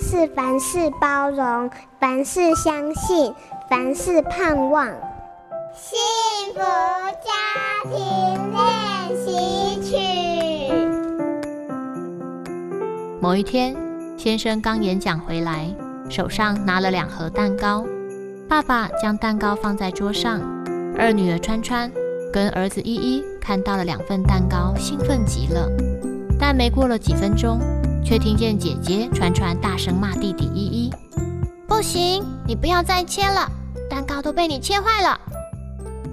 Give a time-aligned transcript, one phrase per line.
[0.00, 3.32] 是凡事包容，凡事相信，
[3.68, 4.86] 凡事盼望。
[5.74, 5.98] 幸
[6.54, 7.32] 福家
[7.90, 7.94] 庭
[8.52, 8.62] 练
[9.24, 9.96] 习曲。
[13.20, 13.76] 某一天，
[14.16, 15.68] 先生刚演讲回来，
[16.08, 17.84] 手上拿了两盒蛋糕。
[18.48, 20.40] 爸爸将蛋糕放在桌上，
[20.96, 21.90] 二女儿川川
[22.32, 25.68] 跟儿子依依看到了两份蛋糕，兴奋极了。
[26.38, 27.58] 但没过了几分钟，
[28.06, 30.92] 却听见姐姐川川大声骂弟弟依依
[31.66, 33.50] ：“不行，你不要再切了，
[33.90, 35.20] 蛋糕都被你切坏了。”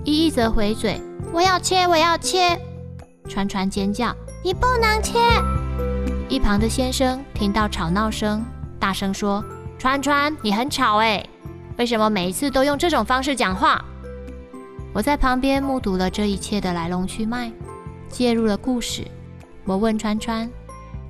[0.04, 1.00] 依依则回嘴
[1.32, 2.60] ：“我要切，我要切。”
[3.30, 4.12] 川川尖叫
[4.44, 5.20] ：“你不能切！”
[6.28, 8.44] 一旁的先生听到吵闹声，
[8.80, 9.46] 大声说
[9.78, 11.24] ：“川川，你很吵哎，
[11.78, 13.80] 为什么每一次都用这种方式讲话？”
[14.94, 17.52] 我在旁边目睹了这一切的来龙去脉，
[18.10, 19.05] 介入了故事。
[19.63, 20.50] 我问川川：“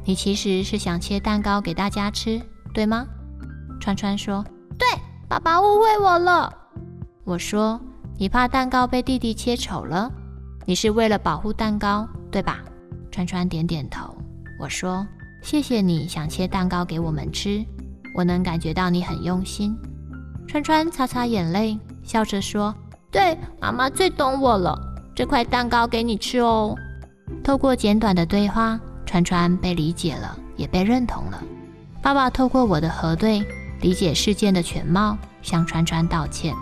[0.05, 2.41] 你其实是想切蛋糕给大家吃，
[2.73, 3.05] 对吗？”
[3.79, 4.43] 川川说
[4.77, 4.87] ：“对，
[5.27, 6.51] 爸爸误会我了。”
[7.25, 7.79] 我说
[8.17, 10.11] ：“你怕蛋糕被弟弟切丑了？
[10.65, 12.59] 你是为了保护蛋糕，对吧？”
[13.11, 14.15] 川川点点头。
[14.59, 15.05] 我说
[15.43, 17.63] ：“谢谢你想切蛋糕给我们吃，
[18.15, 19.77] 我能感觉到你很用心。”
[20.47, 22.73] 川川擦擦眼泪，笑着说
[23.11, 24.77] ：“对，妈妈最懂我了。
[25.15, 26.75] 这块蛋糕给你吃哦。”
[27.43, 28.79] 透过简短的对话，
[29.13, 31.39] 川川被理解了，也被认同了。
[32.01, 33.45] 爸爸透过我的核对，
[33.79, 36.55] 理解事件的全貌，向川川道歉。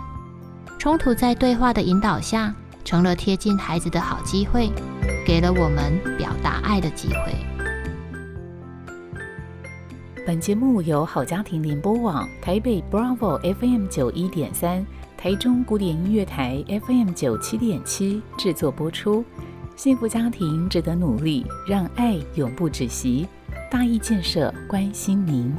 [0.78, 4.70] 冲突在对话的引导下，成了贴近孩子的好机会，
[5.24, 7.34] 给了我们表达爱的机会。
[10.26, 14.86] 本节目由好家庭联播网台北 Bravo FM 九一点三、
[15.16, 19.24] 台中古典音乐台 FM 九七点七制作播出。
[19.76, 23.26] 幸福家庭值得努力，让爱永不止息。
[23.70, 25.52] 大义建设关心您。